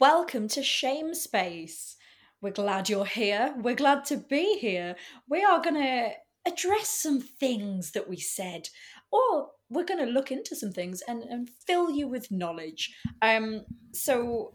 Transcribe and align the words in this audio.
Welcome 0.00 0.48
to 0.48 0.64
Shame 0.64 1.14
Space. 1.14 1.96
We're 2.40 2.50
glad 2.50 2.88
you're 2.88 3.04
here. 3.04 3.54
We're 3.56 3.76
glad 3.76 4.04
to 4.06 4.16
be 4.16 4.58
here. 4.58 4.96
We 5.28 5.44
are 5.44 5.62
going 5.62 5.76
to 5.76 6.10
address 6.44 6.88
some 6.88 7.20
things 7.20 7.92
that 7.92 8.08
we 8.08 8.16
said, 8.16 8.68
or 9.12 9.50
we're 9.70 9.84
going 9.84 10.04
to 10.04 10.12
look 10.12 10.32
into 10.32 10.56
some 10.56 10.72
things 10.72 11.02
and, 11.06 11.22
and 11.22 11.48
fill 11.48 11.88
you 11.88 12.08
with 12.08 12.32
knowledge. 12.32 12.96
Um, 13.22 13.64
so, 13.92 14.54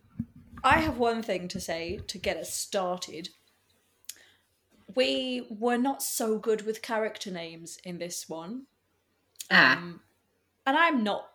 I 0.66 0.80
have 0.80 0.98
one 0.98 1.24
thing 1.24 1.48
to 1.48 1.62
say 1.62 2.02
to 2.08 2.18
get 2.18 2.36
us 2.36 2.54
started. 2.54 3.30
We 4.96 5.48
were 5.50 5.78
not 5.78 6.04
so 6.04 6.40
good 6.40 6.66
with 6.66 6.82
character 6.82 7.32
names 7.32 7.78
in 7.86 8.00
this 8.00 8.28
one. 8.28 8.64
Ah. 9.50 9.78
Um, 9.78 10.02
and 10.66 10.78
I'm 10.78 11.06
not 11.06 11.30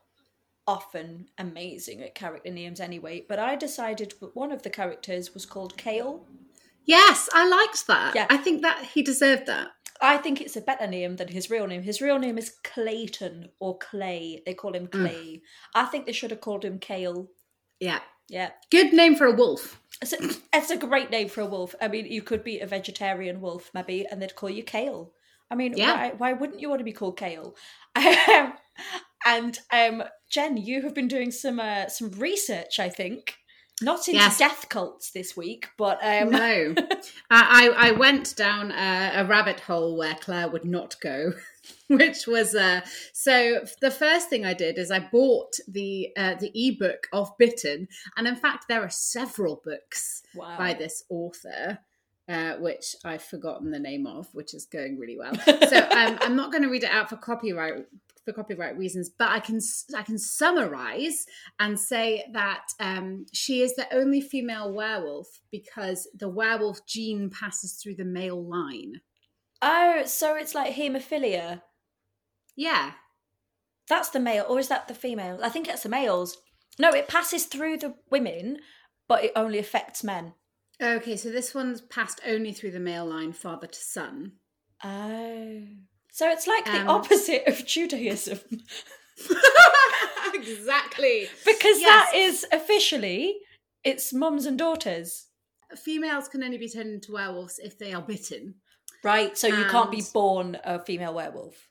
often 0.67 1.29
amazing 1.39 2.03
at 2.03 2.15
character 2.15 2.51
names 2.51 2.81
anyway, 2.81 3.25
but 3.29 3.39
I 3.39 3.57
decided 3.57 4.15
that 4.21 4.35
one 4.37 4.53
of 4.53 4.63
the 4.63 4.71
characters 4.71 5.33
was 5.35 5.47
called 5.47 5.77
Kale. 5.77 6.27
Yes, 6.85 7.29
I 7.33 7.49
liked 7.49 7.87
that. 7.89 8.15
Yeah. 8.15 8.27
I 8.31 8.37
think 8.37 8.63
that 8.63 8.85
he 8.85 9.03
deserved 9.03 9.47
that. 9.47 9.69
I 10.01 10.19
think 10.19 10.41
it's 10.41 10.57
a 10.57 10.61
better 10.61 10.87
name 10.87 11.17
than 11.17 11.29
his 11.29 11.51
real 11.51 11.67
name. 11.67 11.83
His 11.83 12.01
real 12.03 12.19
name 12.19 12.37
is 12.37 12.57
Clayton 12.65 13.49
or 13.61 13.79
Clay. 13.79 14.43
They 14.45 14.55
call 14.55 14.75
him 14.75 14.87
Clay. 14.89 15.43
I 15.75 15.87
think 15.87 16.05
they 16.07 16.13
should 16.13 16.31
have 16.31 16.43
called 16.43 16.65
him 16.65 16.79
Kale. 16.79 17.29
Yeah. 17.81 18.01
Yeah. 18.29 18.51
Good 18.71 18.93
name 18.93 19.17
for 19.17 19.27
a 19.27 19.33
wolf. 19.35 19.81
It's 20.03 20.13
a, 20.13 20.19
it's 20.53 20.71
a 20.71 20.77
great 20.77 21.11
name 21.11 21.29
for 21.29 21.41
a 21.41 21.47
wolf. 21.47 21.75
I 21.81 21.89
mean, 21.89 22.07
you 22.07 22.21
could 22.21 22.45
be 22.45 22.61
a 22.61 22.67
vegetarian 22.67 23.41
wolf, 23.41 23.71
maybe, 23.73 24.07
and 24.11 24.21
they'd 24.21 24.37
call 24.37 24.51
you 24.51 24.63
Kale. 24.63 25.13
I 25.51 25.55
mean, 25.55 25.75
Yeah. 25.77 25.95
why, 25.95 26.13
why 26.19 26.33
wouldn't 26.35 26.61
you 26.61 26.69
want 26.69 26.81
to 26.81 26.85
be 26.85 26.93
called 26.93 27.17
Kale? 27.19 27.57
Um, 28.29 28.53
and 29.27 29.59
um, 29.73 30.05
Jen, 30.31 30.57
you 30.57 30.83
have 30.83 30.95
been 30.95 31.09
doing 31.09 31.31
some 31.31 31.61
uh, 31.61 31.89
some 31.89 32.11
research, 32.13 32.79
I 32.79 32.89
think, 32.89 33.35
not 33.83 34.09
into 34.09 34.21
Yes. 34.21 34.39
death 34.39 34.69
cults 34.69 35.11
this 35.11 35.37
week, 35.37 35.69
but 35.77 35.99
um, 36.03 36.31
No. 36.31 36.75
I, 37.31 37.71
I 37.77 37.89
I 37.89 37.91
went 37.93 38.35
down 38.37 38.71
a, 38.73 39.13
a 39.17 39.25
rabbit 39.27 39.61
hole 39.61 39.97
where 39.97 40.15
Claire 40.15 40.49
would 40.49 40.65
not 40.65 40.97
go, 41.01 41.33
which 41.89 42.27
was 42.27 42.55
uh 42.55 42.81
so 43.13 43.65
the 43.81 43.91
first 43.91 44.31
thing 44.31 44.47
I 44.47 44.55
did 44.55 44.79
is 44.79 44.91
I 44.91 45.01
bought 45.01 45.59
the 45.69 46.09
uh, 46.17 46.35
the 46.35 46.53
ebook 46.55 47.09
of 47.13 47.37
Bitten, 47.39 47.89
and 48.17 48.27
in 48.27 48.37
fact 48.37 48.67
there 48.69 48.83
are 48.83 48.91
several 48.91 49.61
books 49.65 50.23
wow. 50.35 50.57
by 50.57 50.73
this 50.75 51.03
author. 51.09 51.79
Uh, 52.29 52.57
which 52.57 52.97
I've 53.05 53.23
forgotten 53.23 53.71
the 53.71 53.79
name 53.79 54.05
of, 54.05 54.27
which 54.35 54.53
is 54.53 54.67
going 54.67 54.99
really 54.99 55.17
well. 55.17 55.33
So 55.69 55.79
um, 55.79 56.19
I'm 56.21 56.35
not 56.35 56.51
going 56.51 56.65
to 56.65 56.69
read 56.69 56.83
it 56.83 56.91
out 56.91 57.09
for 57.09 57.17
copyright 57.17 57.87
for 58.27 58.35
copyright 58.35 58.77
reasons, 58.77 59.09
but 59.09 59.31
I 59.31 59.41
can 59.41 59.61
I 59.97 60.03
can 60.03 60.19
summarize 60.19 61.25
and 61.59 61.81
say 61.81 62.27
that 62.35 62.67
um, 62.81 63.25
she 63.33 63.63
is 63.63 63.75
the 63.77 63.87
only 63.95 64.21
female 64.21 64.75
werewolf 64.75 65.29
because 65.51 66.07
the 66.15 66.29
werewolf 66.29 66.85
gene 66.87 67.31
passes 67.31 67.81
through 67.81 67.95
the 67.95 68.05
male 68.05 68.45
line. 68.45 69.01
Oh, 69.63 70.03
so 70.05 70.35
it's 70.37 70.55
like 70.55 70.75
haemophilia. 70.75 71.63
Yeah, 72.57 72.93
That's 73.89 74.11
the 74.11 74.21
male, 74.21 74.45
or 74.49 74.59
is 74.59 74.69
that 74.69 74.89
the 74.89 74.95
female? 74.95 75.39
I 75.43 75.49
think 75.49 75.69
it's 75.69 75.85
the 75.85 75.89
males. 75.89 76.39
No, 76.79 76.91
it 76.91 77.09
passes 77.09 77.45
through 77.47 77.79
the 77.79 77.95
women, 78.11 78.59
but 79.09 79.25
it 79.25 79.33
only 79.37 79.59
affects 79.59 80.03
men. 80.05 80.35
Okay, 80.83 81.17
so 81.17 81.31
this 81.31 81.55
one's 81.55 81.81
passed 81.81 82.21
only 82.27 82.53
through 82.53 82.73
the 82.73 82.81
male 82.81 83.07
line, 83.07 83.33
father 83.33 83.67
to 83.67 83.79
son. 83.79 84.33
Oh. 84.85 85.63
So 86.17 86.31
it's 86.31 86.47
like 86.47 86.65
the 86.65 86.81
Um, 86.81 86.89
opposite 86.89 87.47
of 87.47 87.67
Judaism. 87.67 88.41
exactly. 90.33 91.29
because 91.45 91.79
Yes. 91.79 92.11
that 92.11 92.15
is 92.17 92.47
officially 92.53 93.37
it's 93.85 94.15
mums 94.15 94.47
and 94.47 94.59
daughters. 94.59 95.27
Females 95.77 96.29
can 96.29 96.43
only 96.43 96.57
be 96.57 96.71
turned 96.71 96.89
into 96.91 97.13
werewolves 97.13 97.59
if 97.59 97.79
they 97.79 97.93
are 97.93 98.01
bitten. 98.01 98.55
Right, 99.05 99.37
so 99.37 99.47
you 99.47 99.67
can't 99.67 99.91
be 99.91 100.03
born 100.15 100.57
a 100.65 100.79
female 100.79 101.13
werewolf. 101.13 101.69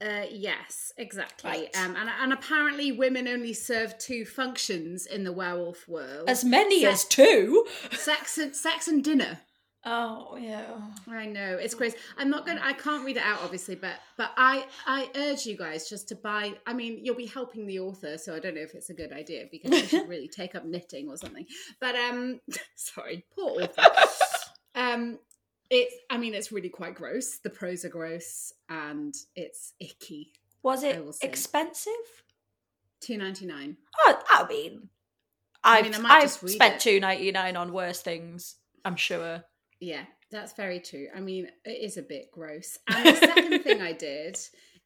Uh, 0.00 0.26
yes, 0.30 0.92
exactly. 0.96 1.50
Right. 1.50 1.76
Um, 1.76 1.96
and, 1.96 2.08
and 2.20 2.32
apparently, 2.32 2.92
women 2.92 3.26
only 3.26 3.54
serve 3.54 3.98
two 3.98 4.24
functions 4.24 5.04
in 5.06 5.24
the 5.24 5.32
werewolf 5.32 5.88
world: 5.88 6.28
As 6.30 6.44
many 6.44 6.82
Sex- 6.82 7.02
as 7.02 7.04
two. 7.08 7.66
sex 7.90 8.38
and 8.38 8.54
sex 8.54 8.86
and 8.86 9.02
dinner. 9.02 9.40
Oh 9.86 10.36
yeah. 10.40 10.64
I 11.10 11.26
know 11.26 11.58
it's 11.60 11.74
crazy. 11.74 11.96
I'm 12.16 12.30
not 12.30 12.46
going. 12.46 12.56
to 12.56 12.64
I 12.66 12.72
can't 12.72 13.04
read 13.04 13.18
it 13.18 13.22
out, 13.22 13.40
obviously, 13.42 13.74
but 13.74 13.96
but 14.16 14.30
I 14.36 14.66
I 14.86 15.10
urge 15.14 15.44
you 15.44 15.56
guys 15.58 15.88
just 15.88 16.08
to 16.08 16.14
buy. 16.16 16.54
I 16.66 16.72
mean, 16.72 17.04
you'll 17.04 17.14
be 17.16 17.26
helping 17.26 17.66
the 17.66 17.80
author, 17.80 18.16
so 18.16 18.34
I 18.34 18.38
don't 18.38 18.54
know 18.54 18.62
if 18.62 18.74
it's 18.74 18.88
a 18.88 18.94
good 18.94 19.12
idea 19.12 19.44
because 19.50 19.72
you 19.72 19.86
should 19.86 20.08
really 20.08 20.28
take 20.28 20.54
up 20.54 20.64
knitting 20.64 21.08
or 21.08 21.16
something. 21.18 21.44
But 21.80 21.96
um, 21.96 22.40
sorry, 22.76 23.26
poor 23.34 23.62
author. 23.62 23.82
um, 24.74 25.18
it's. 25.68 25.94
I 26.08 26.16
mean, 26.16 26.32
it's 26.34 26.50
really 26.50 26.70
quite 26.70 26.94
gross. 26.94 27.38
The 27.38 27.50
prose 27.50 27.84
are 27.84 27.90
gross, 27.90 28.52
and 28.70 29.14
it's 29.36 29.74
icky. 29.80 30.32
Was 30.62 30.82
it 30.82 31.02
expensive? 31.20 31.92
Two 33.02 33.18
ninety 33.18 33.44
nine. 33.44 33.76
Oh, 34.06 34.22
I 34.30 34.46
mean, 34.48 34.88
I 35.62 35.78
I've, 35.78 35.84
mean, 35.84 35.94
I 35.94 35.98
might 35.98 36.10
I've 36.12 36.22
just 36.40 36.48
spent 36.48 36.80
two 36.80 37.00
ninety 37.00 37.30
nine 37.32 37.54
on 37.54 37.70
worse 37.74 38.00
things. 38.00 38.56
I'm 38.82 38.96
sure. 38.96 39.44
Yeah, 39.84 40.04
that's 40.30 40.54
very 40.54 40.80
true. 40.80 41.08
I 41.14 41.20
mean, 41.20 41.48
it 41.64 41.84
is 41.84 41.98
a 41.98 42.02
bit 42.02 42.30
gross. 42.32 42.78
And 42.88 43.06
the 43.06 43.16
second 43.16 43.62
thing 43.62 43.82
I 43.82 43.92
did 43.92 44.38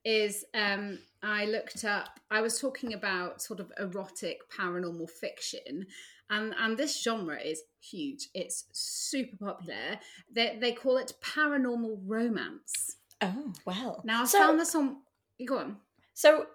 is 0.05 0.45
um, 0.55 0.99
I 1.23 1.45
looked 1.45 1.85
up. 1.85 2.19
I 2.33 2.41
was 2.41 2.61
talking 2.61 2.95
about 2.95 3.41
sort 3.41 3.61
of 3.61 3.71
erotic 3.79 4.39
paranormal 4.51 5.09
fiction, 5.09 5.87
and 6.31 6.53
and 6.59 6.77
this 6.77 7.01
genre 7.01 7.39
is 7.41 7.63
huge. 7.81 8.29
It's 8.35 8.65
super 8.73 9.37
popular. 9.37 10.01
They 10.35 10.59
they 10.61 10.73
call 10.73 10.97
it 10.97 11.15
paranormal 11.23 12.01
romance. 12.05 12.97
Oh 13.21 13.53
well. 13.65 14.03
Now 14.05 14.23
I 14.23 14.27
so, 14.27 14.39
found 14.39 14.59
this 14.59 14.75
on. 14.75 14.97
You 15.39 15.47
go 15.47 15.59
on. 15.59 15.77
So, 16.15 16.47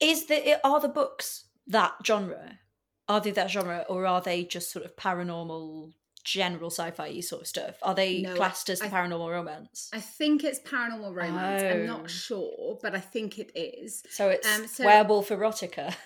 is 0.00 0.26
the 0.26 0.58
are 0.66 0.80
the 0.80 0.88
books 0.88 1.44
that 1.66 1.92
genre? 2.06 2.58
Are 3.06 3.20
they 3.20 3.32
that 3.32 3.50
genre, 3.50 3.84
or 3.88 4.06
are 4.06 4.22
they 4.22 4.44
just 4.44 4.70
sort 4.70 4.84
of 4.84 4.96
paranormal, 4.96 5.92
general 6.24 6.70
sci-fi 6.70 7.20
sort 7.20 7.42
of 7.42 7.48
stuff? 7.48 7.76
Are 7.82 7.94
they 7.94 8.22
No, 8.22 8.34
classed 8.36 8.68
as 8.70 8.80
I- 8.82 8.88
paranormal 8.88 9.30
romance? 9.30 9.88
I 9.92 10.00
think 10.00 10.44
it's 10.44 10.60
paranormal 10.60 11.14
romance. 11.14 11.62
I'm 11.62 11.82
Oh. 11.82 11.86
not 11.98 12.10
sure, 12.10 12.78
but 12.82 12.94
I 12.94 13.00
think 13.00 13.38
it 13.38 13.50
is. 13.54 14.02
So 14.10 14.28
it's 14.28 14.46
um, 14.46 14.66
so- 14.66 14.84
werewolf 14.84 15.28
erotica. 15.30 15.94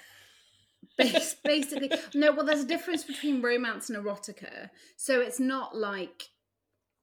Basically 1.45 1.91
no 2.15 2.31
well 2.33 2.45
there's 2.47 2.61
a 2.63 2.67
difference 2.67 3.03
between 3.05 3.43
romance 3.43 3.91
and 3.91 3.99
erotica 3.99 4.71
so 4.97 5.21
it's 5.21 5.41
not 5.41 5.75
like 5.77 6.29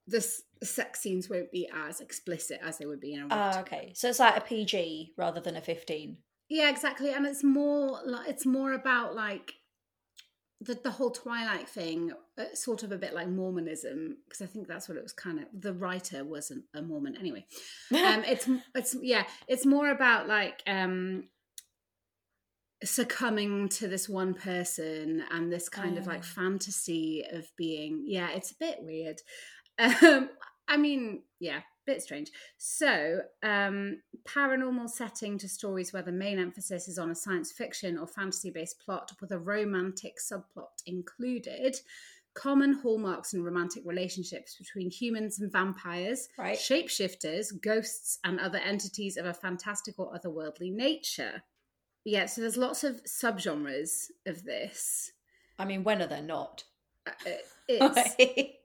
the 0.07 0.17
s- 0.17 0.43
sex 0.63 1.01
scenes 1.01 1.29
won't 1.29 1.51
be 1.51 1.67
as 1.75 1.99
explicit 1.99 2.59
as 2.63 2.77
they 2.77 2.85
would 2.85 3.01
be 3.01 3.13
in 3.15 3.21
erotica 3.23 3.27
Ah, 3.31 3.59
okay. 3.61 3.91
So 3.95 4.07
it's 4.09 4.19
like 4.19 4.37
a 4.37 4.41
PG 4.41 5.13
rather 5.17 5.41
than 5.41 5.57
a 5.57 5.61
fifteen. 5.61 6.17
yeah 6.47 6.69
exactly 6.69 7.11
and 7.11 7.25
it's 7.25 7.43
more 7.43 7.99
like 8.05 8.29
it's 8.29 8.45
more 8.45 8.71
about 8.73 9.13
like 9.13 9.53
the, 10.63 10.75
the 10.75 10.91
whole 10.91 11.09
twilight 11.09 11.67
thing 11.67 12.11
uh, 12.37 12.43
sort 12.53 12.83
of 12.83 12.91
a 12.91 12.97
bit 12.97 13.13
like 13.15 13.27
mormonism 13.27 14.17
because 14.27 14.41
i 14.41 14.45
think 14.45 14.67
that's 14.67 14.87
what 14.87 14.97
it 14.97 15.03
was 15.03 15.11
kind 15.13 15.39
of 15.39 15.45
the 15.59 15.73
writer 15.73 16.23
wasn't 16.23 16.63
a 16.75 16.81
mormon. 16.81 17.17
Anyway 17.17 17.45
um 17.93 18.23
it's 18.25 18.47
it's 18.75 18.95
yeah 19.01 19.23
it's 19.47 19.65
more 19.65 19.89
about 19.89 20.27
like 20.27 20.61
um 20.67 21.23
succumbing 22.83 23.69
to 23.69 23.87
this 23.87 24.09
one 24.09 24.33
person 24.33 25.23
and 25.31 25.51
this 25.51 25.69
kind 25.69 25.97
of 25.97 26.07
like 26.07 26.21
Oh. 26.21 26.23
fantasy 26.41 27.23
of 27.31 27.47
being 27.55 28.03
yeah 28.07 28.29
it's 28.31 28.51
a 28.51 28.55
bit 28.59 28.77
weird. 28.81 29.19
Um 29.79 30.29
i 30.67 30.77
mean 30.77 31.23
yeah 31.39 31.61
bit 31.85 32.01
strange 32.01 32.29
so 32.57 33.21
um 33.43 33.99
paranormal 34.23 34.89
setting 34.89 35.37
to 35.37 35.49
stories 35.49 35.91
where 35.93 36.03
the 36.03 36.11
main 36.11 36.37
emphasis 36.39 36.87
is 36.87 36.97
on 36.99 37.11
a 37.11 37.15
science 37.15 37.51
fiction 37.51 37.97
or 37.97 38.05
fantasy 38.07 38.49
based 38.51 38.79
plot 38.79 39.11
with 39.19 39.31
a 39.31 39.39
romantic 39.39 40.17
subplot 40.19 40.81
included 40.85 41.75
common 42.33 42.71
hallmarks 42.73 43.33
in 43.33 43.43
romantic 43.43 43.83
relationships 43.85 44.55
between 44.55 44.89
humans 44.89 45.39
and 45.39 45.51
vampires 45.51 46.29
Right. 46.37 46.57
shapeshifters 46.57 47.59
ghosts 47.61 48.19
and 48.23 48.39
other 48.39 48.59
entities 48.59 49.17
of 49.17 49.25
a 49.25 49.33
fantastic 49.33 49.95
or 49.97 50.13
otherworldly 50.13 50.71
nature 50.71 51.43
yeah 52.05 52.25
so 52.27 52.41
there's 52.41 52.57
lots 52.57 52.83
of 52.83 53.01
subgenres 53.03 54.05
of 54.25 54.43
this 54.43 55.11
I 55.59 55.65
mean, 55.65 55.83
when 55.83 56.01
are 56.01 56.07
there 56.07 56.23
not? 56.23 56.63
Uh, 57.05 57.11
it's 57.67 58.15
it 58.19 58.55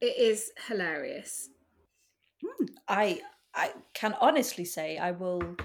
is 0.00 0.50
hilarious 0.66 1.48
Hmm. 2.44 2.64
I 2.88 3.20
I 3.54 3.72
can 3.94 4.14
honestly 4.20 4.64
say 4.64 4.98
I 4.98 5.10
will 5.12 5.56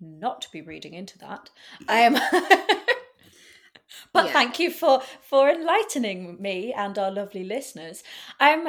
not 0.00 0.46
be 0.52 0.62
reading 0.62 0.94
into 0.94 1.18
that. 1.18 1.50
Um, 1.88 2.14
but 4.12 4.26
Yeah. 4.26 4.32
thank 4.32 4.58
you 4.58 4.70
for 4.70 5.00
for 5.20 5.48
enlightening 5.50 6.40
me 6.40 6.72
and 6.72 6.98
our 6.98 7.10
lovely 7.10 7.44
listeners. 7.44 8.02
Um, 8.40 8.68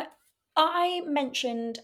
I 0.56 1.02
mentioned 1.06 1.80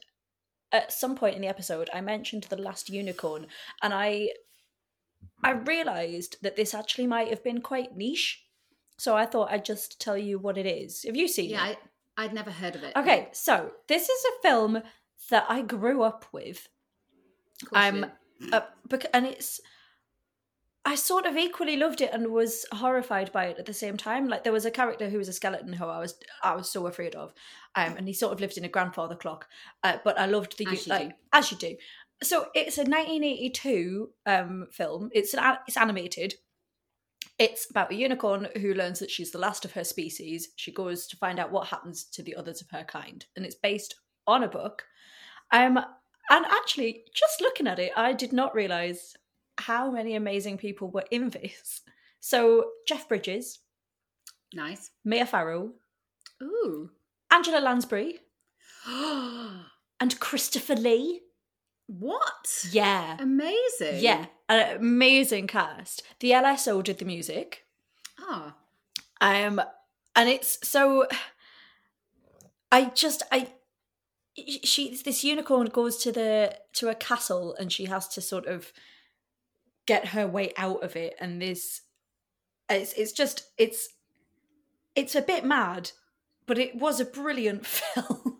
at 0.71 0.91
some 0.91 1.15
point 1.15 1.35
in 1.35 1.41
the 1.41 1.47
episode 1.47 1.89
I 1.93 2.01
mentioned 2.01 2.43
the 2.43 2.57
last 2.61 2.89
unicorn, 2.89 3.47
and 3.81 3.93
I 3.93 4.31
I 5.43 5.51
realised 5.51 6.37
that 6.41 6.55
this 6.55 6.73
actually 6.73 7.07
might 7.07 7.29
have 7.29 7.43
been 7.43 7.61
quite 7.61 7.95
niche. 7.95 8.45
So 8.97 9.15
I 9.15 9.25
thought 9.25 9.51
I'd 9.51 9.65
just 9.65 9.99
tell 10.01 10.17
you 10.17 10.37
what 10.39 10.57
it 10.57 10.65
is. 10.65 11.03
Have 11.03 11.15
you 11.15 11.27
seen 11.27 11.51
Yeah, 11.51 11.69
it? 11.69 11.77
I, 12.17 12.25
I'd 12.25 12.33
never 12.33 12.51
heard 12.51 12.75
of 12.75 12.83
it. 12.83 12.93
Okay, 12.97 13.29
so 13.31 13.71
this 13.87 14.09
is 14.09 14.25
a 14.25 14.41
film 14.41 14.81
that 15.29 15.45
I 15.49 15.61
grew 15.61 16.03
up 16.03 16.25
with. 16.31 16.67
I'm 17.73 18.05
uh, 18.51 18.61
and 19.13 19.25
it's 19.25 19.59
I 20.85 20.95
sort 20.95 21.25
of 21.25 21.35
equally 21.35 21.75
loved 21.75 22.01
it 22.01 22.11
and 22.13 22.31
was 22.31 22.65
horrified 22.71 23.31
by 23.31 23.45
it 23.45 23.59
at 23.59 23.65
the 23.65 23.73
same 23.73 23.97
time. 23.97 24.27
Like 24.27 24.43
there 24.43 24.53
was 24.53 24.65
a 24.65 24.71
character 24.71 25.09
who 25.09 25.17
was 25.17 25.27
a 25.27 25.33
skeleton 25.33 25.73
who 25.73 25.85
I 25.85 25.99
was 25.99 26.15
I 26.41 26.55
was 26.55 26.69
so 26.71 26.87
afraid 26.87 27.15
of, 27.15 27.33
um, 27.75 27.95
and 27.97 28.07
he 28.07 28.13
sort 28.13 28.33
of 28.33 28.39
lived 28.39 28.57
in 28.57 28.65
a 28.65 28.69
grandfather 28.69 29.15
clock. 29.15 29.47
Uh, 29.83 29.97
but 30.03 30.17
I 30.17 30.25
loved 30.25 30.57
the 30.57 30.67
As 30.67 30.87
like 30.87 31.09
do. 31.09 31.15
as 31.33 31.51
you 31.51 31.57
do. 31.57 31.75
So 32.23 32.47
it's 32.53 32.77
a 32.77 32.81
1982 32.81 34.09
um, 34.25 34.67
film. 34.71 35.09
It's 35.13 35.33
an 35.33 35.57
it's 35.67 35.77
animated. 35.77 36.35
It's 37.37 37.69
about 37.69 37.91
a 37.91 37.95
unicorn 37.95 38.47
who 38.59 38.73
learns 38.73 38.99
that 38.99 39.11
she's 39.11 39.31
the 39.31 39.37
last 39.37 39.63
of 39.65 39.73
her 39.73 39.83
species. 39.83 40.49
She 40.55 40.73
goes 40.73 41.07
to 41.07 41.17
find 41.17 41.39
out 41.39 41.51
what 41.51 41.67
happens 41.67 42.03
to 42.05 42.23
the 42.23 42.35
others 42.35 42.61
of 42.61 42.69
her 42.71 42.83
kind, 42.83 43.25
and 43.35 43.45
it's 43.45 43.55
based 43.55 43.95
on 44.25 44.43
a 44.43 44.47
book. 44.47 44.85
Um, 45.51 45.77
and 46.31 46.45
actually, 46.45 47.03
just 47.13 47.41
looking 47.41 47.67
at 47.67 47.79
it, 47.79 47.91
I 47.95 48.13
did 48.13 48.33
not 48.33 48.53
realize 48.55 49.15
how 49.57 49.91
many 49.91 50.15
amazing 50.15 50.57
people 50.57 50.89
were 50.89 51.05
in 51.11 51.29
this. 51.29 51.81
So 52.19 52.65
Jeff 52.87 53.07
Bridges, 53.07 53.59
Nice. 54.53 54.91
Mia 55.05 55.25
Farrow, 55.25 55.71
Ooh. 56.41 56.89
Angela 57.31 57.59
Lansbury, 57.59 58.19
and 58.87 60.19
Christopher 60.19 60.75
Lee. 60.75 61.21
what? 61.87 62.65
Yeah, 62.71 63.17
Amazing. 63.19 63.99
yeah, 63.99 64.25
an 64.47 64.77
amazing 64.77 65.47
cast. 65.47 66.03
The 66.19 66.31
LSO 66.31 66.83
did 66.83 66.97
the 66.99 67.05
music. 67.05 67.65
Ah. 68.19 68.55
Um, 69.21 69.61
and 70.15 70.29
it's 70.29 70.57
so. 70.67 71.07
I 72.71 72.85
just 72.85 73.23
I. 73.31 73.47
She 74.63 74.95
this 75.03 75.23
unicorn 75.23 75.67
goes 75.67 75.97
to 76.03 76.11
the 76.11 76.55
to 76.73 76.89
a 76.89 76.95
castle 76.95 77.55
and 77.59 77.71
she 77.71 77.85
has 77.85 78.07
to 78.09 78.21
sort 78.21 78.45
of 78.45 78.71
get 79.85 80.07
her 80.09 80.27
way 80.27 80.53
out 80.57 80.83
of 80.83 80.95
it 80.95 81.15
and 81.19 81.41
this 81.41 81.81
it's 82.69 82.93
it's 82.93 83.11
just 83.11 83.43
it's 83.57 83.89
it's 84.95 85.15
a 85.15 85.21
bit 85.21 85.43
mad 85.43 85.91
but 86.45 86.57
it 86.59 86.75
was 86.75 86.99
a 86.99 87.05
brilliant 87.05 87.65
film 87.77 88.37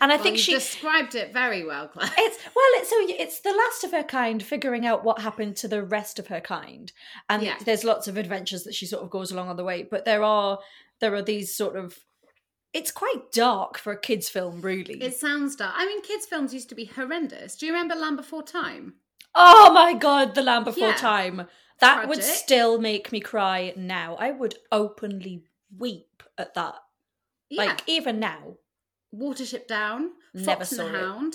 and 0.00 0.10
i 0.12 0.14
Well, 0.14 0.22
think 0.22 0.36
you 0.36 0.42
she 0.42 0.54
described 0.54 1.14
it 1.14 1.32
very 1.32 1.64
well, 1.64 1.88
Claire. 1.88 2.10
it's 2.18 2.38
well, 2.56 2.64
it's 2.80 2.88
so 2.90 2.96
it's 3.00 3.40
the 3.40 3.52
last 3.52 3.84
of 3.84 3.90
her 3.90 4.02
kind 4.04 4.42
figuring 4.42 4.86
out 4.86 5.04
what 5.04 5.20
happened 5.20 5.56
to 5.56 5.68
the 5.68 5.82
rest 5.82 6.18
of 6.18 6.28
her 6.28 6.40
kind, 6.40 6.92
and 7.28 7.42
Yeah. 7.42 7.56
there's 7.64 7.84
lots 7.84 8.08
of 8.08 8.16
adventures 8.16 8.64
that 8.64 8.74
she 8.74 8.86
sort 8.86 9.02
of 9.02 9.10
goes 9.10 9.30
along 9.32 9.48
on 9.48 9.56
the 9.56 9.64
way. 9.64 9.82
But 9.82 10.04
there 10.04 10.22
are 10.22 10.60
there 11.00 11.14
are 11.14 11.22
these 11.22 11.54
sort 11.54 11.76
of 11.76 11.98
it's 12.74 12.90
quite 12.90 13.32
dark 13.32 13.78
for 13.78 13.92
a 13.92 13.98
kids' 13.98 14.28
film, 14.28 14.60
really. 14.60 15.02
It 15.02 15.16
sounds 15.16 15.56
dark. 15.56 15.72
I 15.76 15.86
mean, 15.86 16.02
kids' 16.02 16.26
films 16.26 16.52
used 16.52 16.68
to 16.68 16.74
be 16.74 16.84
horrendous. 16.84 17.56
Do 17.56 17.64
you 17.66 17.72
remember 17.72 17.94
Land 17.94 18.16
Before 18.18 18.42
Time? 18.42 18.94
oh 19.34 19.72
my 19.72 19.94
god, 19.94 20.34
The 20.34 20.42
Land 20.42 20.64
Before 20.66 20.88
Yeah. 20.88 20.94
Time. 20.96 21.46
That 21.80 22.08
would 22.08 22.22
still 22.22 22.78
make 22.80 23.10
me 23.10 23.18
cry 23.20 23.72
now. 23.76 24.14
I 24.16 24.30
would 24.30 24.54
openly 24.70 25.44
weep 25.76 26.22
at 26.38 26.54
that. 26.54 26.76
Yeah. 27.50 27.64
Like 27.64 27.82
even 27.88 28.20
now. 28.20 28.56
Watership 29.14 29.66
Down, 29.66 30.10
Never 30.34 30.64
Fox 30.64 30.72
and 30.72 30.80
the 30.80 30.86
it. 30.98 31.00
Hound. 31.00 31.34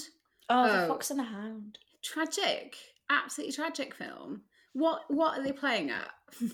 Oh, 0.50 0.68
The 0.68 0.84
Oh. 0.86 0.88
Fox 0.88 1.10
and 1.12 1.20
the 1.20 1.24
Hound. 1.24 1.78
Tragic. 2.02 2.76
Absolutely 3.10 3.54
tragic 3.54 3.94
film. 3.94 4.42
What 4.74 5.02
what 5.10 5.38
are 5.38 5.44
they 5.44 5.52
playing 5.52 5.90
at? 5.92 6.10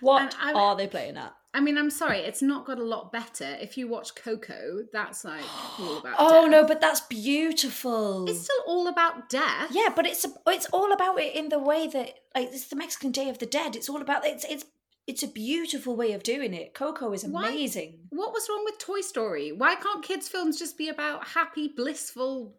What 0.00 0.34
I- 0.40 0.52
are 0.52 0.76
they 0.76 0.86
playing 0.86 1.16
at? 1.16 1.34
I 1.56 1.60
mean, 1.60 1.78
I'm 1.78 1.88
sorry, 1.90 2.18
it's 2.18 2.42
not 2.42 2.66
got 2.66 2.78
a 2.80 2.84
lot 2.84 3.12
better. 3.12 3.56
If 3.60 3.78
you 3.78 3.86
watch 3.86 4.14
Coco, 4.16 4.80
that's 4.92 5.24
like 5.24 5.44
all 5.78 5.98
about 6.02 6.16
Oh 6.18 6.42
death. 6.42 6.50
no, 6.50 6.66
but 6.66 6.80
that's 6.80 7.00
beautiful. 7.02 8.28
It's 8.28 8.40
still 8.42 8.62
all 8.66 8.88
about 8.88 9.28
death. 9.28 9.68
Yeah, 9.70 9.90
but 9.94 10.04
it's 10.06 10.26
it's 10.48 10.66
all 10.72 10.92
about 10.92 11.20
it 11.20 11.34
in 11.36 11.48
the 11.50 11.58
way 11.60 11.86
that 11.86 12.14
like 12.34 12.48
it's 12.52 12.66
the 12.66 12.76
Mexican 12.76 13.12
Day 13.12 13.28
of 13.28 13.38
the 13.38 13.46
Dead. 13.46 13.76
It's 13.76 13.88
all 13.88 14.02
about 14.02 14.26
it's 14.26 14.44
it's 14.44 14.64
it's 15.06 15.22
a 15.22 15.28
beautiful 15.28 15.94
way 15.96 16.12
of 16.12 16.22
doing 16.22 16.54
it. 16.54 16.74
Coco 16.74 17.12
is 17.12 17.24
Why- 17.24 17.48
amazing. 17.48 18.00
What 18.10 18.32
was 18.32 18.48
wrong 18.48 18.64
with 18.64 18.78
Toy 18.78 19.00
Story? 19.02 19.52
Why 19.52 19.76
can't 19.76 20.02
kids' 20.04 20.28
films 20.28 20.58
just 20.58 20.76
be 20.76 20.88
about 20.88 21.28
happy, 21.28 21.68
blissful 21.68 22.56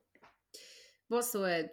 what's 1.09 1.31
the 1.31 1.39
word? 1.39 1.69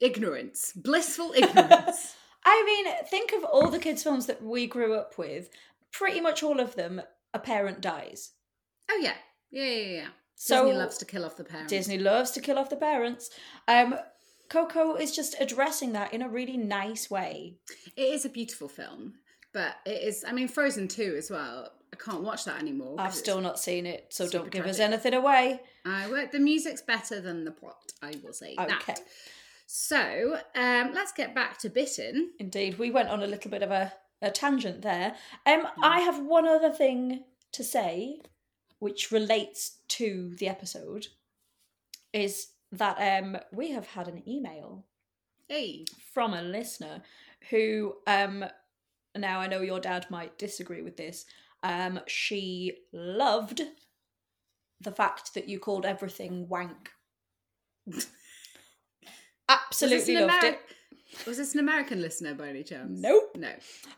Ignorance. 0.00 0.72
Blissful 0.76 1.32
ignorance. 1.36 2.14
I 2.44 2.62
mean, 2.64 2.94
think 3.08 3.32
of 3.32 3.44
all 3.44 3.68
the 3.70 3.78
kids' 3.78 4.02
films 4.02 4.26
that 4.26 4.42
we 4.42 4.66
grew 4.66 4.94
up 4.94 5.16
with. 5.18 5.48
Pretty 5.98 6.20
much 6.20 6.42
all 6.42 6.60
of 6.60 6.74
them, 6.76 7.00
a 7.32 7.38
parent 7.38 7.80
dies. 7.80 8.32
oh 8.90 8.98
yeah. 9.02 9.14
Yeah, 9.50 9.64
yeah, 9.64 9.92
yeah. 10.00 10.06
So 10.34 10.64
Disney 10.64 10.78
loves 10.78 10.98
to 10.98 11.04
kill 11.04 11.24
off 11.24 11.36
the 11.36 11.44
parents. 11.44 11.70
Disney 11.72 11.98
loves 11.98 12.30
to 12.32 12.40
kill 12.40 12.58
off 12.58 12.68
the 12.68 12.76
parents. 12.76 13.30
Um, 13.68 13.94
Coco 14.50 14.94
is 14.96 15.14
just 15.14 15.34
addressing 15.40 15.92
that 15.92 16.12
in 16.12 16.20
a 16.22 16.28
really 16.28 16.56
nice 16.56 17.10
way. 17.10 17.56
It 17.96 18.02
is 18.02 18.24
a 18.24 18.28
beautiful 18.28 18.68
film, 18.68 19.14
but 19.54 19.76
it 19.86 20.02
is 20.02 20.24
I 20.26 20.32
mean 20.32 20.48
Frozen 20.48 20.88
2 20.88 21.14
as 21.16 21.30
well. 21.30 21.70
I 21.92 21.96
can't 21.96 22.22
watch 22.22 22.44
that 22.44 22.60
anymore. 22.60 22.96
I've 22.98 23.14
still 23.14 23.40
not 23.40 23.58
seen 23.58 23.86
it, 23.86 24.06
so 24.10 24.28
don't 24.28 24.50
give 24.50 24.66
us 24.66 24.80
anything 24.80 25.14
away. 25.14 25.60
I 25.86 26.10
work 26.10 26.32
the 26.32 26.40
music's 26.40 26.82
better 26.82 27.20
than 27.20 27.44
the 27.44 27.52
plot, 27.52 27.92
I 28.02 28.12
will 28.22 28.32
say 28.34 28.54
Okay. 28.58 28.74
that. 28.88 29.00
So, 29.66 30.38
um, 30.54 30.92
let's 30.94 31.12
get 31.12 31.34
back 31.34 31.58
to 31.58 31.68
Bitten. 31.70 32.32
Indeed, 32.38 32.78
we 32.78 32.90
went 32.90 33.08
on 33.08 33.22
a 33.22 33.26
little 33.26 33.50
bit 33.50 33.62
of 33.62 33.70
a, 33.70 33.92
a 34.22 34.30
tangent 34.30 34.82
there. 34.82 35.14
Um, 35.44 35.66
I 35.82 36.00
have 36.00 36.20
one 36.24 36.46
other 36.46 36.70
thing 36.72 37.24
to 37.52 37.62
say, 37.64 38.20
which 38.78 39.10
relates 39.10 39.78
to 39.88 40.34
the 40.38 40.48
episode, 40.48 41.06
is 42.12 42.48
that 42.72 42.96
um, 43.22 43.36
we 43.52 43.70
have 43.72 43.86
had 43.88 44.08
an 44.08 44.22
email 44.28 44.84
Hey. 45.48 45.84
from 46.12 46.34
a 46.34 46.42
listener 46.42 47.02
who, 47.50 47.94
um, 48.06 48.44
now 49.16 49.38
I 49.40 49.46
know 49.46 49.60
your 49.60 49.80
dad 49.80 50.06
might 50.10 50.38
disagree 50.38 50.82
with 50.82 50.96
this. 50.96 51.24
Um, 51.62 52.00
she 52.06 52.78
loved 52.92 53.62
the 54.80 54.92
fact 54.92 55.34
that 55.34 55.48
you 55.48 55.58
called 55.58 55.86
everything 55.86 56.48
wank. 56.48 56.90
Absolutely 59.48 59.96
was 59.96 60.06
this 60.06 60.16
an 60.16 60.26
loved 60.26 60.44
Ameri- 60.44 60.52
it. 60.52 60.60
Was 61.26 61.36
this 61.38 61.54
an 61.54 61.60
American 61.60 62.00
listener 62.00 62.34
by 62.34 62.48
any 62.48 62.62
chance? 62.62 63.00
Nope. 63.00 63.36
No. 63.36 63.50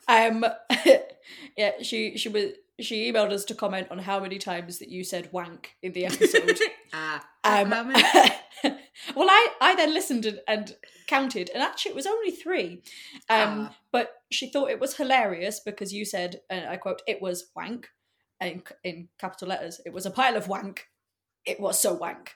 Um, 0.09 0.45
yeah, 1.57 1.73
she 1.83 2.17
she 2.17 2.29
was 2.29 2.53
she 2.81 3.11
emailed 3.13 3.33
us 3.33 3.45
to 3.47 3.55
comment 3.55 3.89
on 3.91 3.99
how 3.99 4.21
many 4.21 4.39
times 4.39 4.79
that 4.79 4.89
you 4.89 5.03
said 5.05 5.29
wank 5.33 5.75
in 5.83 5.93
the 5.93 6.07
episode. 6.07 6.59
Ah. 6.95 7.23
um, 7.45 7.69
well, 9.15 9.29
I 9.31 9.49
I 9.61 9.75
then 9.77 9.93
listened 9.93 10.25
and, 10.25 10.41
and 10.49 10.75
counted, 11.07 11.51
and 11.53 11.63
actually 11.63 11.91
it 11.91 11.97
was 11.97 12.07
only 12.07 12.31
three. 12.31 12.83
Um, 13.29 13.69
Ah. 13.71 13.77
but 13.93 14.13
she 14.31 14.51
thought 14.51 14.71
it 14.71 14.81
was 14.81 14.97
hilarious 14.97 15.61
because 15.61 15.93
you 15.93 16.05
said, 16.07 16.41
and 16.49 16.67
I 16.69 16.77
quote, 16.79 17.03
"It 17.07 17.21
was 17.21 17.51
wank," 17.55 17.89
in 18.41 18.63
in 18.85 19.09
capital 19.19 19.49
letters. 19.49 19.81
It 19.85 19.93
was 19.93 20.07
a 20.07 20.11
pile 20.11 20.37
of 20.37 20.49
wank. 20.49 20.87
It 21.45 21.61
was 21.61 21.79
so 21.79 21.93
wank. 21.95 22.33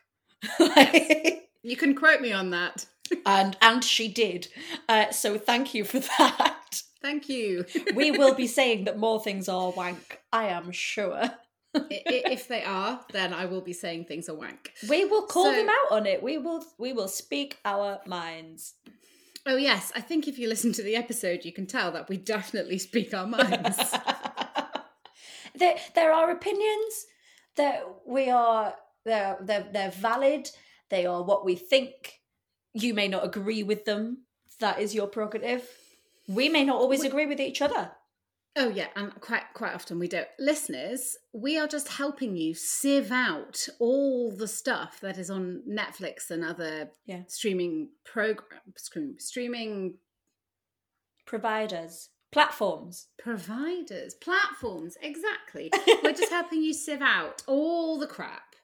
You 1.64 1.76
can 1.76 1.94
quote 1.94 2.20
me 2.20 2.32
on 2.32 2.50
that. 2.50 2.86
And 3.26 3.56
and 3.60 3.84
she 3.84 4.08
did. 4.08 4.48
Uh, 4.88 5.10
so 5.10 5.38
thank 5.38 5.74
you 5.74 5.84
for 5.84 5.98
that. 6.18 6.82
Thank 7.00 7.28
you. 7.28 7.64
we 7.94 8.10
will 8.12 8.34
be 8.34 8.46
saying 8.46 8.84
that 8.84 8.98
more 8.98 9.20
things 9.22 9.48
are 9.48 9.70
wank. 9.72 10.20
I 10.32 10.46
am 10.48 10.70
sure. 10.70 11.30
If 11.74 12.48
they 12.48 12.62
are, 12.64 13.00
then 13.12 13.32
I 13.32 13.46
will 13.46 13.62
be 13.62 13.72
saying 13.72 14.04
things 14.04 14.28
are 14.28 14.34
wank. 14.34 14.72
We 14.88 15.06
will 15.06 15.22
call 15.22 15.44
So- 15.44 15.52
them 15.52 15.68
out 15.68 15.92
on 15.96 16.06
it. 16.06 16.22
We 16.22 16.38
will. 16.38 16.64
We 16.78 16.92
will 16.92 17.08
speak 17.08 17.58
our 17.64 18.00
minds. 18.06 18.74
Oh 19.44 19.56
yes, 19.56 19.90
I 19.96 20.00
think 20.00 20.28
if 20.28 20.38
you 20.38 20.48
listen 20.48 20.72
to 20.74 20.82
the 20.84 20.94
episode, 20.94 21.44
you 21.44 21.52
can 21.52 21.66
tell 21.66 21.90
that 21.92 22.08
we 22.08 22.16
definitely 22.16 22.78
speak 22.78 23.12
our 23.12 23.26
minds. 23.26 23.76
there, 25.56 25.76
there 25.94 26.12
are 26.12 26.30
opinions 26.30 27.06
that 27.56 27.82
we 28.06 28.30
are. 28.30 28.74
They're, 29.04 29.36
they're 29.40 29.66
they're 29.72 29.90
valid. 29.90 30.48
They 30.90 31.06
are 31.06 31.22
what 31.24 31.44
we 31.44 31.56
think. 31.56 32.20
You 32.74 32.94
may 32.94 33.08
not 33.08 33.24
agree 33.24 33.62
with 33.62 33.84
them. 33.84 34.24
That 34.60 34.80
is 34.80 34.94
your 34.94 35.06
prerogative. 35.06 35.68
We 36.28 36.48
may 36.48 36.64
not 36.64 36.80
always 36.80 37.00
We- 37.00 37.08
agree 37.08 37.26
with 37.26 37.40
each 37.40 37.60
other. 37.60 37.92
oh 38.56 38.68
yeah, 38.68 38.88
and 38.96 39.18
quite 39.20 39.44
quite 39.54 39.74
often 39.74 39.98
we 39.98 40.08
don't. 40.08 40.28
Listeners, 40.38 41.16
we 41.32 41.58
are 41.58 41.66
just 41.66 41.88
helping 41.88 42.36
you 42.36 42.54
sieve 42.54 43.10
out 43.10 43.66
all 43.78 44.30
the 44.30 44.46
stuff 44.48 45.00
that 45.00 45.18
is 45.18 45.30
on 45.30 45.62
Netflix 45.68 46.30
and 46.30 46.44
other 46.44 46.90
Yeah. 47.06 47.22
streaming 47.28 47.90
programs, 48.04 48.90
streaming 49.18 49.98
Providers, 51.24 52.10
platforms. 52.30 53.06
providers, 53.18 54.14
platforms. 54.14 54.96
Exactly. 55.00 55.70
We're 56.02 56.12
just 56.12 56.30
helping 56.32 56.62
you 56.62 56.72
sieve 56.74 57.00
out 57.02 57.42
all 57.46 57.98
the 57.98 58.06
crap. 58.06 58.54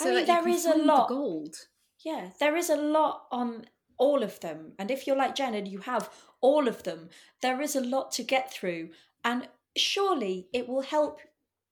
I 0.00 0.10
mean, 0.14 0.26
can 0.26 0.48
is 0.48 0.64
a 0.66 0.70
find 0.70 0.80
the 0.82 0.84
lot. 0.86 1.08
gold. 1.08 1.56
Yeah, 2.04 2.30
there 2.38 2.56
is 2.56 2.68
a 2.70 2.76
lot 2.76 3.24
on 3.32 3.66
all 3.96 4.22
of 4.22 4.40
them. 4.40 4.72
And 4.78 4.90
if 4.90 5.06
you're 5.06 5.16
like 5.16 5.34
Jen 5.34 5.54
and 5.54 5.66
you 5.66 5.78
have 5.80 6.10
all 6.40 6.68
of 6.68 6.82
them, 6.82 7.08
there 7.40 7.60
is 7.60 7.74
a 7.74 7.80
lot 7.80 8.12
to 8.12 8.22
get 8.22 8.52
through. 8.52 8.90
And 9.24 9.48
surely 9.76 10.48
it 10.52 10.68
will 10.68 10.82
help. 10.82 11.20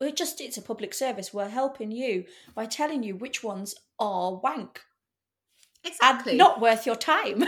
It 0.01 0.17
just 0.17 0.41
it's 0.41 0.57
a 0.57 0.63
public 0.63 0.95
service. 0.95 1.35
We're 1.35 1.49
helping 1.49 1.93
you 1.93 2.25
by 2.55 2.67
telling 2.67 3.03
you 3.03 3.15
which 3.15 3.45
ones 3.45 3.75
are 3.99 4.35
wank 4.35 4.81
Exactly. 5.85 6.33
and 6.33 6.39
not 6.39 6.61
worth 6.61 6.87
your 6.87 6.97
time. 6.97 7.45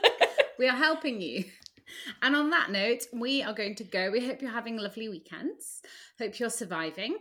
we 0.58 0.68
are 0.68 0.76
helping 0.76 1.20
you. 1.20 1.44
And 2.20 2.36
on 2.36 2.50
that 2.50 2.70
note, 2.70 3.04
we 3.12 3.42
are 3.42 3.54
going 3.54 3.74
to 3.76 3.84
go. 3.84 4.10
We 4.10 4.26
hope 4.26 4.42
you're 4.42 4.50
having 4.50 4.76
lovely 4.76 5.08
weekends. 5.08 5.80
Hope 6.18 6.38
you're 6.38 6.50
surviving. 6.50 7.16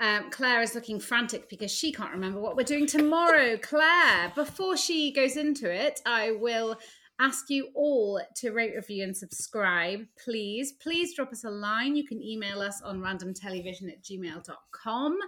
Um, 0.00 0.30
Claire 0.30 0.62
is 0.62 0.74
looking 0.74 0.98
frantic 0.98 1.48
because 1.48 1.70
she 1.70 1.92
can't 1.92 2.12
remember 2.12 2.40
what 2.40 2.56
we're 2.56 2.64
doing 2.64 2.86
tomorrow. 2.86 3.56
Claire, 3.62 4.32
before 4.34 4.76
she 4.76 5.12
goes 5.12 5.36
into 5.36 5.70
it, 5.70 6.00
I 6.06 6.32
will 6.32 6.78
ask 7.20 7.50
you 7.50 7.68
all 7.74 8.18
to 8.34 8.50
rate, 8.50 8.74
review, 8.74 9.04
and 9.04 9.14
subscribe. 9.14 10.00
Please, 10.24 10.72
please 10.72 11.14
drop 11.14 11.30
us 11.30 11.44
a 11.44 11.50
line. 11.50 11.94
You 11.94 12.06
can 12.06 12.22
email 12.22 12.62
us 12.62 12.80
on 12.82 13.00
randomtelevision 13.00 13.92
at 13.92 14.02
gmail.com. 14.02 15.18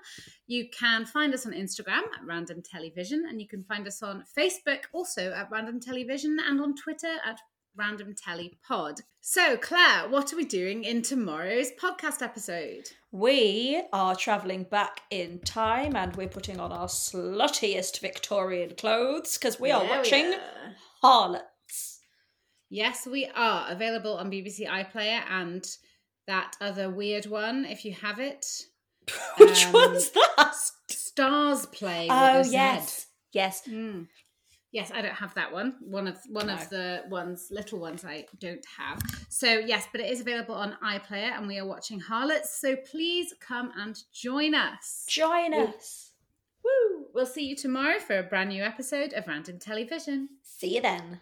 You 0.46 0.68
can 0.70 1.04
find 1.04 1.34
us 1.34 1.44
on 1.44 1.52
Instagram 1.52 2.04
at 2.18 2.24
Random 2.26 2.62
Television, 2.62 3.26
and 3.28 3.40
you 3.40 3.46
can 3.46 3.62
find 3.64 3.86
us 3.86 4.02
on 4.02 4.24
Facebook 4.36 4.84
also 4.94 5.32
at 5.32 5.50
Random 5.50 5.80
Television 5.80 6.38
and 6.48 6.60
on 6.62 6.74
Twitter 6.74 7.14
at 7.26 7.38
Random 7.76 8.14
Telly 8.14 8.58
Pod. 8.66 9.00
So, 9.20 9.56
Claire, 9.56 10.08
what 10.08 10.32
are 10.32 10.36
we 10.36 10.44
doing 10.44 10.84
in 10.84 11.02
tomorrow's 11.02 11.70
podcast 11.80 12.22
episode? 12.22 12.90
we 13.14 13.82
are 13.92 14.16
travelling 14.16 14.64
back 14.64 15.02
in 15.10 15.38
time 15.40 15.94
and 15.94 16.16
we're 16.16 16.26
putting 16.28 16.58
on 16.58 16.72
our 16.72 16.86
sluttiest 16.86 18.00
Victorian 18.00 18.74
clothes 18.74 19.36
because 19.36 19.60
we 19.60 19.70
are 19.70 19.80
There 19.82 19.90
we 19.90 19.96
watching 19.98 20.32
are. 20.34 20.40
Harlots. 21.02 22.00
Yes, 22.70 23.06
we 23.06 23.26
are 23.36 23.66
available 23.70 24.16
on 24.16 24.30
BBC 24.30 24.66
iPlayer 24.66 25.20
and 25.30 25.62
that 26.26 26.56
other 26.60 26.88
weird 26.88 27.26
one, 27.26 27.66
if 27.66 27.84
you 27.84 27.92
have 27.92 28.18
it. 28.18 28.46
Which 29.36 29.66
Um, 29.66 29.72
one's 29.72 30.10
that? 30.10 30.54
StarzPlay. 30.90 32.06
Oh 32.10 32.42
Z. 32.44 32.52
yes, 32.52 33.06
yes. 33.32 33.62
Mm. 33.68 34.06
Yes, 34.72 34.90
I 34.92 35.02
don't 35.02 35.14
have 35.14 35.34
that 35.34 35.52
one. 35.52 35.74
One 35.80 36.08
of 36.08 36.18
one 36.28 36.46
No. 36.46 36.54
of 36.54 36.70
the 36.70 37.04
ones, 37.10 37.48
little 37.50 37.78
ones, 37.78 38.04
I 38.06 38.24
don't 38.40 38.64
have. 38.78 39.00
So 39.28 39.46
yes, 39.46 39.86
but 39.92 40.00
it 40.00 40.10
is 40.10 40.20
available 40.22 40.54
on 40.54 40.76
iPlayer, 40.82 41.36
and 41.36 41.46
we 41.46 41.58
are 41.58 41.66
watching 41.66 42.00
Harlots. 42.00 42.58
So 42.58 42.76
please 42.76 43.34
come 43.38 43.70
and 43.76 44.02
join 44.12 44.54
us. 44.54 45.04
Join 45.08 45.52
us. 45.52 46.12
Woo! 46.64 47.06
We'll 47.12 47.26
see 47.26 47.44
you 47.44 47.54
tomorrow 47.54 47.98
for 47.98 48.18
a 48.18 48.22
brand 48.22 48.48
new 48.48 48.62
episode 48.62 49.12
of 49.12 49.28
Random 49.28 49.58
Television. 49.58 50.30
See 50.42 50.74
you 50.76 50.80
then. 50.80 51.20